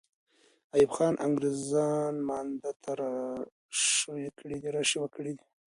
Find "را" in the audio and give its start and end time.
4.73-4.81